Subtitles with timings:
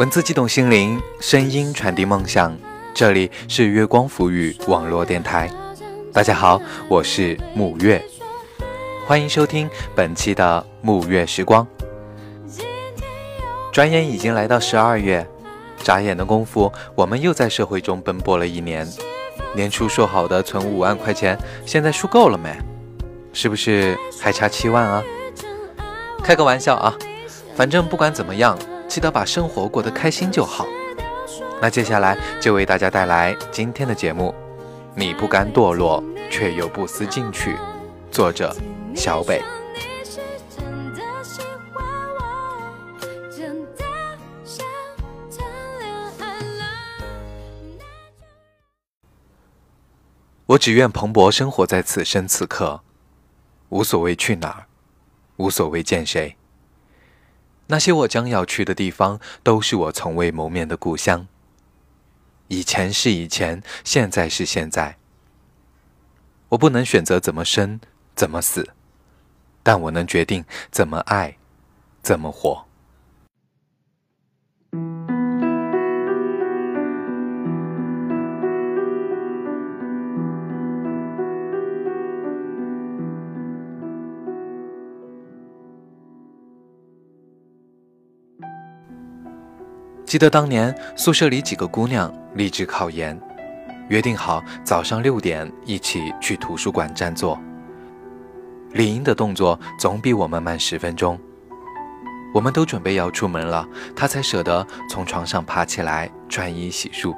[0.00, 2.56] 文字激动心灵，声音传递梦想。
[2.94, 5.46] 这里是月光浮语网络电台。
[6.10, 8.02] 大家好，我是沐月，
[9.06, 11.66] 欢迎收听本期的沐月时光。
[13.70, 15.28] 转眼已经来到十二月，
[15.82, 18.88] 眨眼的功夫，我们又在社会中奔波了一年。
[19.54, 22.56] 年初说好的存五万块钱，现在数够了没？
[23.34, 25.04] 是不是还差七万啊？
[26.24, 26.96] 开个玩笑啊，
[27.54, 28.58] 反正不管怎么样。
[28.90, 30.66] 记得把生活过得开心就好。
[31.62, 34.34] 那接下来就为大家带来今天的节目。
[34.96, 37.56] 你不甘堕落，却又不思进取。
[38.10, 38.52] 作者：
[38.96, 39.40] 小北。
[50.46, 52.80] 我只愿蓬勃生活在此生此刻，
[53.68, 54.66] 无所谓去哪儿，
[55.36, 56.36] 无所谓见谁。
[57.70, 61.28] 那些我将要去的地方，都是我从未谋面的故乡。
[62.48, 64.96] 以前是以前，现在是现在。
[66.48, 67.80] 我不能选择怎么生，
[68.16, 68.70] 怎么死，
[69.62, 71.36] 但我能决定怎么爱，
[72.02, 72.66] 怎么活。
[90.10, 93.16] 记得当年宿舍里几个姑娘立志考研，
[93.90, 97.38] 约定好早上六点一起去图书馆占座。
[98.72, 101.16] 李英的动作总比我们慢十分钟。
[102.34, 107.14] 我们都准备要出门了，她才舍得从床上爬起来穿衣洗漱。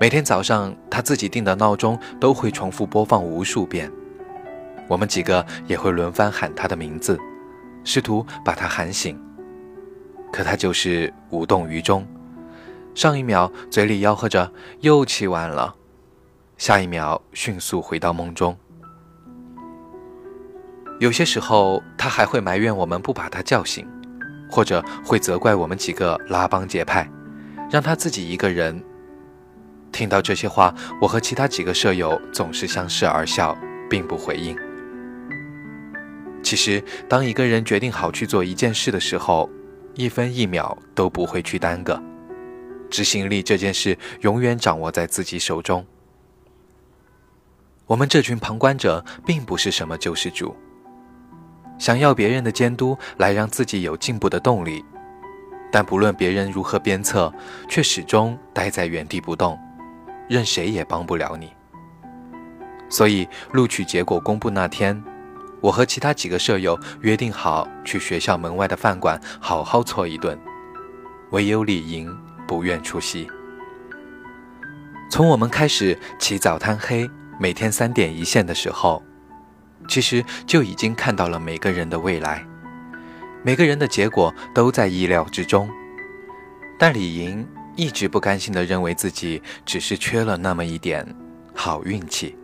[0.00, 3.88] 每天早上她自己定的闹钟都会重复播放无数遍，
[4.88, 7.16] 我们几个也会轮番喊她的名字，
[7.84, 9.16] 试图把她喊醒。
[10.38, 12.06] 可他就是无动于衷，
[12.94, 15.74] 上一秒嘴里吆喝着又起晚了，
[16.56, 18.56] 下一秒迅速回到梦中。
[21.00, 23.84] 有些时候，他还会埋怨我们不把他叫醒，
[24.48, 27.10] 或者会责怪我们几个拉帮结派，
[27.68, 28.80] 让他自己一个人。
[29.90, 33.58] 听到这些话，我和其他几个舍友总是相视而笑，
[33.90, 34.56] 并不回应。
[36.44, 39.50] 其实，当一个人决定好去做一件事的时候，
[39.98, 42.00] 一分一秒都不会去耽搁，
[42.88, 45.84] 执行力这件事永远掌握在自己手中。
[47.84, 50.54] 我们这群旁观者并不是什么救世主，
[51.80, 54.84] 想要别人的监督来让自己有进步的动力，
[55.72, 57.34] 但不论别人如何鞭策，
[57.68, 59.58] 却始终待在原地不动，
[60.28, 61.52] 任谁也帮不了你。
[62.88, 65.02] 所以录取结果公布那天。
[65.60, 70.38] 我和其他几个舍友约定好去学校门外的饭馆好好搓一顿，
[71.30, 73.28] 唯有李莹不愿出席。
[75.10, 77.10] 从我们开始起早贪黑，
[77.40, 79.02] 每天三点一线的时候，
[79.88, 82.46] 其实就已经看到了每个人的未来，
[83.42, 85.68] 每个人的结果都在意料之中。
[86.78, 91.04] 但李莹一直不甘心地认为自己只是缺了那么一点
[91.52, 92.37] 好运气。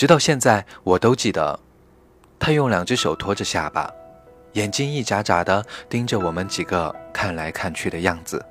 [0.00, 1.60] 直到现在，我都记得，
[2.38, 3.92] 他用两只手托着下巴，
[4.54, 8.42] 眼睛一眨眨的盯着我们几个看来看去的样子，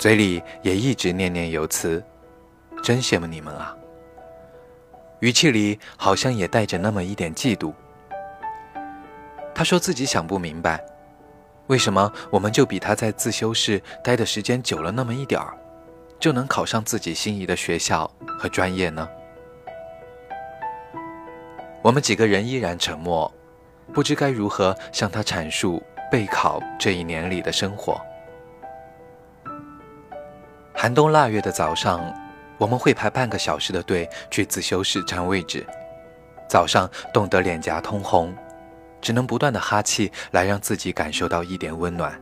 [0.00, 2.02] 嘴里也一直念念有词
[2.82, 3.72] ：“真羡慕你们啊！”
[5.22, 7.72] 语气里好像也带着那么一点嫉妒。
[9.54, 10.84] 他说自己想不明白，
[11.68, 15.56] 为什么我们就比他在自修室待的时间久了那么一点儿，
[16.18, 19.08] 就能考上自己心仪的学校和专业呢？
[21.86, 23.32] 我们几个人依然沉默，
[23.94, 25.80] 不知该如何向他阐述
[26.10, 27.96] 备考这一年里的生活。
[30.74, 32.12] 寒冬腊月的早上，
[32.58, 35.64] 我们会排半个小时的队去自修室占位置。
[36.48, 38.34] 早上冻得脸颊通红，
[39.00, 42.20] 只能不断的哈气来让自己感受到一点温暖。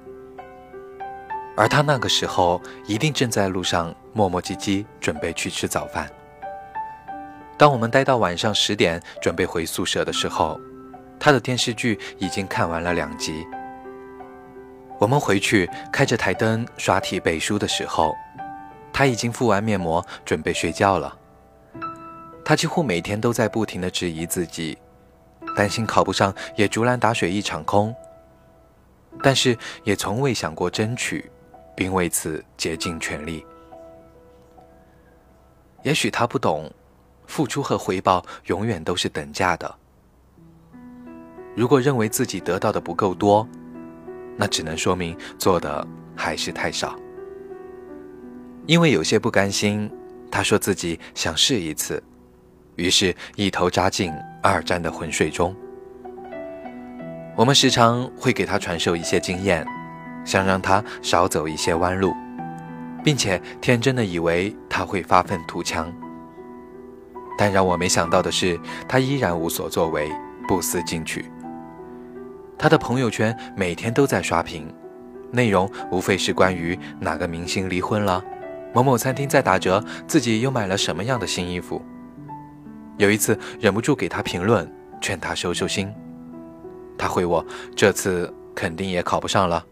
[1.56, 6.06] 而他那个时候一定正在路上磨磨唧唧，准备去吃早饭。
[7.56, 10.60] 当我们待到晚上十点，准备回宿舍的时候，
[11.20, 13.46] 他的电视剧已经看完了两集。
[14.98, 18.14] 我们回去开着台灯刷题背书的时候，
[18.92, 21.16] 他已经敷完面膜，准备睡觉了。
[22.44, 24.76] 他几乎每天都在不停地质疑自己，
[25.56, 27.94] 担心考不上，也竹篮打水一场空。
[29.22, 31.30] 但是也从未想过争取，
[31.76, 33.46] 并为此竭尽全力。
[35.84, 36.68] 也许他不懂。
[37.26, 39.74] 付出和回报永远都是等价的。
[41.54, 43.46] 如果认为自己得到的不够多，
[44.36, 45.86] 那只能说明做的
[46.16, 46.98] 还是太少。
[48.66, 49.90] 因为有些不甘心，
[50.30, 52.02] 他说自己想试一次，
[52.76, 54.12] 于是一头扎进
[54.42, 55.54] 二战的浑水中。
[57.36, 59.66] 我们时常会给他传授一些经验，
[60.24, 62.12] 想让他少走一些弯路，
[63.04, 65.92] 并且天真的以为他会发愤图强。
[67.36, 68.58] 但让我没想到的是，
[68.88, 70.10] 他依然无所作为，
[70.46, 71.30] 不思进取。
[72.56, 74.72] 他的朋友圈每天都在刷屏，
[75.30, 78.22] 内容无非是关于哪个明星离婚了，
[78.72, 81.82] 某某餐厅在打折，自己又买了什么样的新衣服。
[82.96, 85.92] 有一次忍不住给他评论，劝他收收心。
[86.96, 87.44] 他回我
[87.74, 89.66] ：“这次肯定也考不上了。”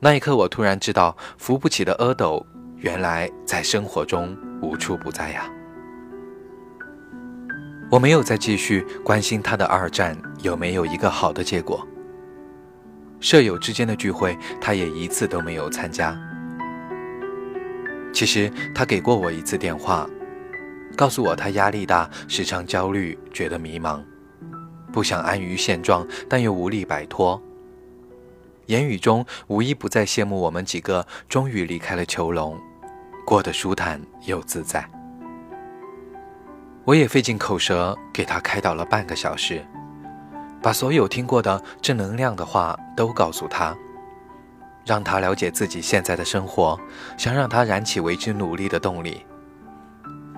[0.00, 2.44] 那一刻，我突然知道，扶不起的阿斗，
[2.76, 5.48] 原来在生活中无处不在呀。
[7.88, 11.86] 我没有再继续关心他的二战有没有一个好的结果。
[13.20, 16.18] 舍友之间的聚会，他也一次都没有参加。
[18.12, 20.08] 其实他给过我一次电话，
[20.96, 24.02] 告诉我他压力大，时常焦虑，觉得迷茫，
[24.92, 27.40] 不想安于现状，但又无力摆脱。
[28.66, 32.58] 言语中无一不在羡慕我们几个终于离开了囚笼，
[33.24, 34.95] 过得舒坦又自在。
[36.86, 39.60] 我也费尽口舌给他开导了半个小时，
[40.62, 43.76] 把所有听过的正能量的话都告诉他，
[44.84, 46.78] 让他了解自己现在的生活，
[47.18, 49.26] 想让他燃起为之努力的动力。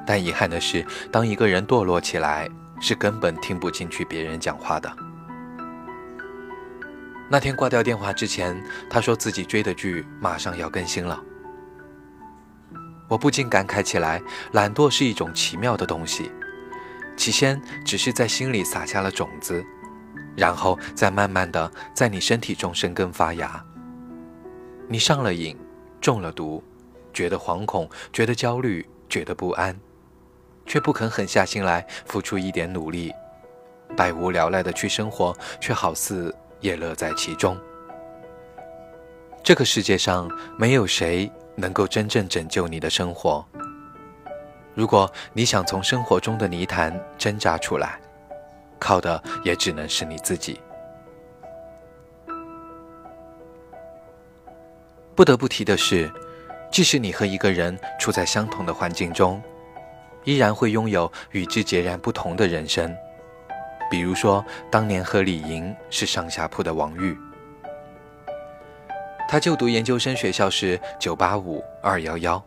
[0.06, 2.48] 但遗憾的是，当一个人堕落起来，
[2.80, 4.90] 是根本听不进去别人讲话的。
[7.28, 8.58] 那天挂掉电话之前，
[8.88, 11.22] 他说自己追的剧马上要更新了。
[13.06, 14.22] 我不禁感慨起来，
[14.52, 16.30] 懒惰是一种奇妙的东西。
[17.18, 19.62] 起先只是在心里撒下了种子，
[20.34, 23.62] 然后再慢慢的在你身体中生根发芽。
[24.88, 25.54] 你上了瘾，
[26.00, 26.64] 中了毒，
[27.12, 29.78] 觉得惶恐，觉得焦虑，觉得不安，
[30.64, 33.12] 却不肯狠下心来付出一点努力，
[33.94, 37.58] 百无聊赖的去生活，却好似也乐在其中。
[39.42, 41.30] 这个世界上没有谁。
[41.60, 43.44] 能够真正拯救你的生活。
[44.78, 47.98] 如果你想从生活中的泥潭挣扎出来，
[48.78, 50.60] 靠的也只能是你自己。
[55.16, 56.08] 不得不提的是，
[56.70, 59.42] 即使你和一个人处在相同的环境中，
[60.22, 62.96] 依然会拥有与之截然不同的人生。
[63.90, 67.18] 比如说，当年和李莹是上下铺的王玉。
[69.28, 72.40] 他就读研究生学校是九八五二幺幺，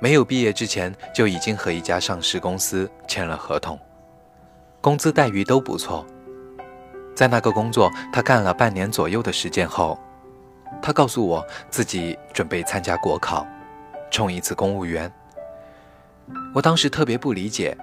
[0.00, 3.78] 没有毕业之前就已经和一家上市公司签了合同，
[4.80, 6.04] 工资待遇都不错。
[7.14, 9.98] 在那个工作，他干了半年左右的时间后，
[10.82, 13.46] 他告诉我自己准备参加国考，
[14.10, 15.10] 冲一次公务员。
[16.54, 17.76] 我当时特别不理解，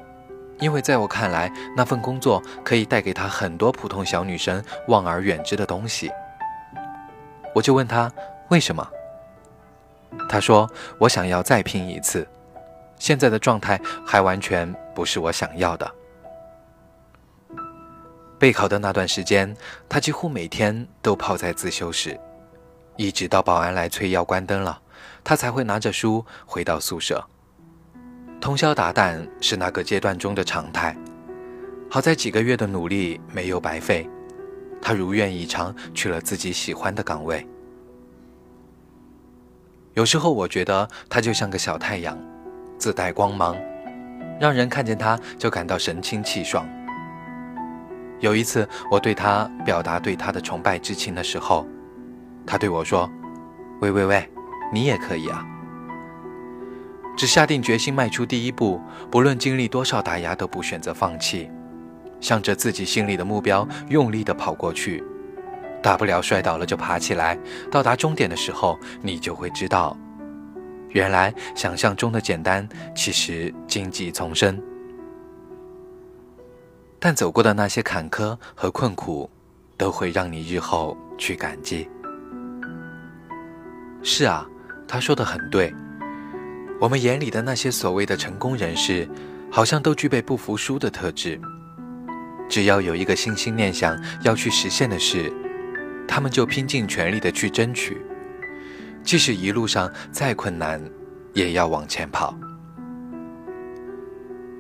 [0.60, 6.12] 因为在我看来，那份工作可以带给他很多普通小女生望而远之的东西。
[7.56, 8.12] 我就问他
[8.50, 8.88] 为什么？
[10.30, 12.28] 他说：“我想要再拼一次，
[12.98, 15.90] 现在的状态还完全不是我想要的。”
[18.40, 19.56] 备考的那段时间，
[19.88, 22.20] 他几乎每天都泡在自修室，
[22.98, 24.82] 一直到保安来催要关灯了，
[25.24, 27.24] 他才会拿着书回到宿舍。
[28.40, 30.98] 通宵达旦是那个阶段中的常态。
[31.90, 34.10] 好在几个月的努力没有白费。
[34.82, 37.46] 他如愿以偿去了自己喜欢的岗位。
[39.94, 42.18] 有时候我觉得他就像个小太阳，
[42.78, 43.58] 自带光芒，
[44.40, 46.66] 让人看见他就感到神清气爽。
[48.22, 51.68] 有一次我对他表达对他的崇拜之情的时候，
[52.46, 53.10] 他对我说
[53.82, 54.30] ：“喂喂喂，
[54.72, 55.46] 你也可以啊！”
[57.18, 58.80] 只下定决心迈出第一步，
[59.12, 61.52] 不论经历多少打压，都不选择放弃。
[62.22, 65.04] 向着自己心里的目标用力地跑过去，
[65.82, 67.38] 大不了摔倒了就爬起来，
[67.72, 69.98] 到达终点的时候，你就会知道，
[70.90, 74.62] 原来想象中的简单，其实荆棘丛生。
[77.00, 79.28] 但走过的那些坎坷和困苦，
[79.76, 81.90] 都会让你日后去感激。
[84.04, 84.48] 是啊，
[84.88, 85.74] 他说的很对。
[86.80, 89.10] 我们眼里的那些所谓的成功人士，
[89.52, 91.42] 好像都具备不服输的特质。
[92.48, 95.32] 只要有一个心心念想要去实现的事，
[96.14, 98.06] 他们就拼尽全力的去争取，
[99.02, 100.84] 即使一路上再困难，
[101.34, 102.38] 也要往前跑。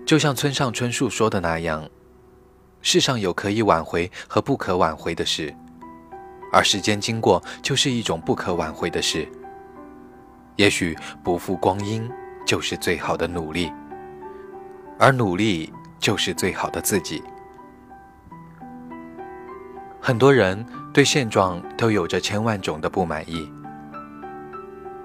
[0.05, 1.85] 就像村上春树说的那样，
[2.81, 5.53] 世上有可以挽回和不可挽回的事，
[6.53, 9.27] 而时间经过就是一种不可挽回的事。
[10.55, 12.09] 也许不负光阴
[12.45, 13.69] 就是最好的努力，
[14.97, 17.21] 而努力就是最好的自己。
[20.01, 23.47] 很多人对现状都有着千万种的不满意，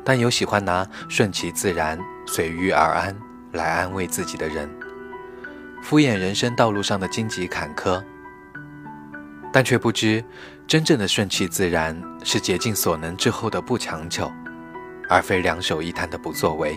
[0.03, 3.15] 但有喜欢拿“顺其自然、随遇而安”
[3.53, 4.69] 来安慰自己的人，
[5.83, 8.03] 敷衍人生道路上的荆棘坎坷，
[9.53, 10.25] 但却不知
[10.67, 14.33] 真正的顺其自然是竭尽所能之后的不强求。
[15.09, 16.77] 而非两手一摊的不作为。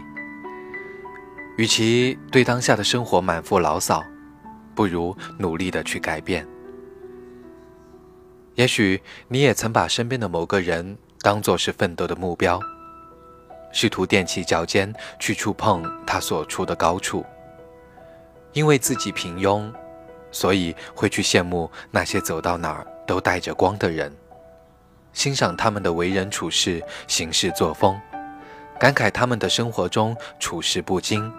[1.58, 4.04] 与其对当下的生活满腹牢骚，
[4.76, 6.46] 不如努力的去改变。
[8.60, 12.60] 也许你也曾把身边的某个人当作是奋斗的目标，
[13.72, 17.26] 试图踮起脚尖去触碰他所处的高处。
[18.52, 19.72] 因为自己平庸，
[20.30, 24.14] 所以会去羡慕那些走到哪儿都带着光的人，
[25.14, 27.98] 欣赏他们的为人处事、行事作风。
[28.78, 31.32] 感慨他们的生活中处事不惊，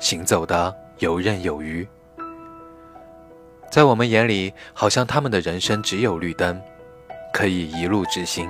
[0.00, 1.86] 行走的游刃有余。
[3.74, 6.62] 在我们眼里，好像他们的人生只有绿灯，
[7.32, 8.48] 可以一路直行，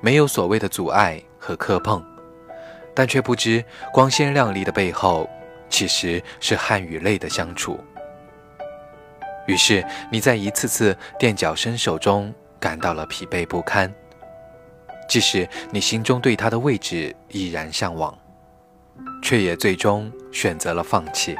[0.00, 2.02] 没有所谓的阻碍和磕碰。
[2.94, 5.28] 但却不知光鲜亮丽的背后，
[5.68, 7.78] 其实是汗与泪的相处。
[9.46, 13.94] 于是你在一次次垫脚伸手中，感到了疲惫不堪。
[15.06, 18.16] 即使你心中对他的位置依然向往，
[19.22, 21.36] 却也最终选择了放弃，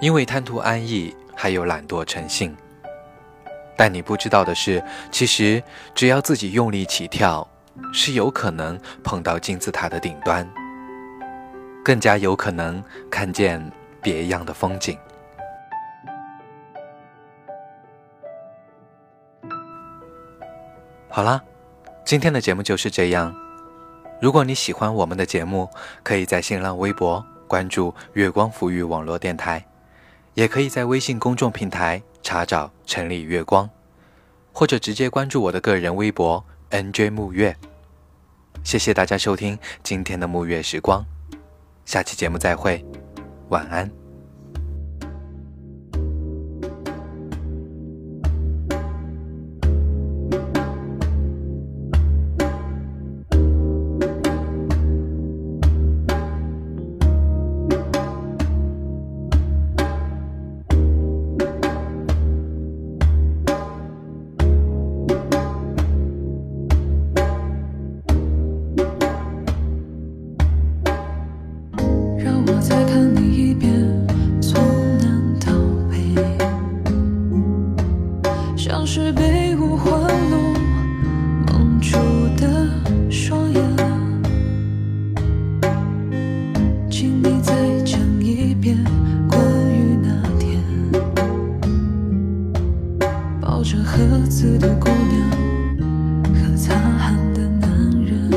[0.00, 2.52] 因为贪图安逸，还有懒惰成性。
[3.76, 5.62] 但你不知道的是，其实
[5.94, 7.46] 只要自己用力起跳，
[7.94, 10.44] 是有可能碰到金字塔的顶端，
[11.84, 13.64] 更加有可能看见
[14.02, 14.98] 别样的风景。
[21.08, 21.40] 好啦。
[22.04, 23.34] 今天的节目就是这样。
[24.18, 25.68] 如果你喜欢我们的节目，
[26.02, 29.62] 可以在新浪微博关注“月光抚育网络电台”，
[30.38, 33.68] 也可以在微信公众平台查找“城里月光”，
[34.54, 37.56] 或者直接关注我的个人微博 “nj 木月”。
[38.62, 41.04] 谢谢大家收听今天的沐月时光，
[41.84, 42.84] 下期节目再会，
[43.48, 43.97] 晚安。
[93.58, 95.20] 抱着盒子的姑娘
[96.32, 97.68] 和擦汗的男
[98.06, 98.30] 人，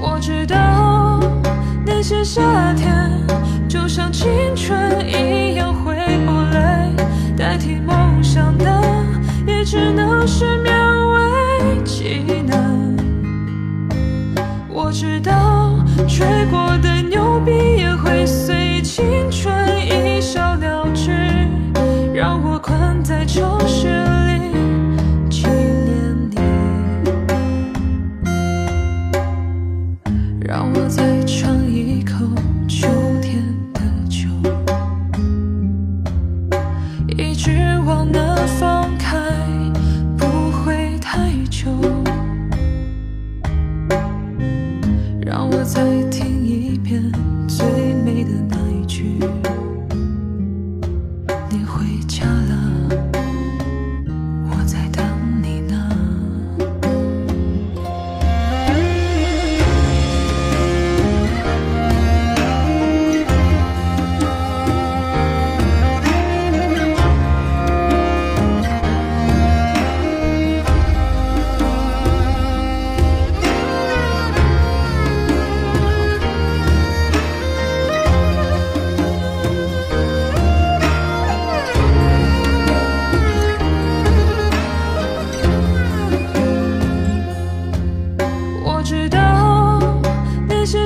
[0.00, 1.18] 我知道
[1.84, 3.10] 那些夏天
[3.68, 6.92] 就像青春一样回不来，
[7.36, 8.80] 代替梦想的
[9.44, 10.70] 也只能是勉
[11.14, 12.96] 为其难。
[14.68, 15.74] 我知道
[16.06, 19.52] 吹过的牛逼也会随青春
[23.28, 23.57] 困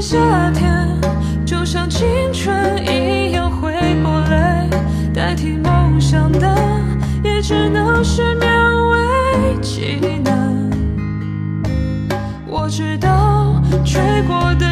[0.03, 0.89] 夏天，
[1.47, 2.53] 就像青春
[2.93, 4.69] 一样回不来，
[5.15, 6.57] 代替梦想的，
[7.23, 8.49] 也只能是勉
[8.91, 10.71] 为其难。
[12.49, 14.72] 我知道，吹过的